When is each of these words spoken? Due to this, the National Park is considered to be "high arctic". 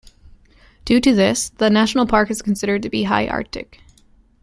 Due 0.83 0.99
to 0.99 1.13
this, 1.13 1.49
the 1.49 1.69
National 1.69 2.07
Park 2.07 2.31
is 2.31 2.41
considered 2.41 2.81
to 2.81 2.89
be 2.89 3.03
"high 3.03 3.27
arctic". 3.27 3.81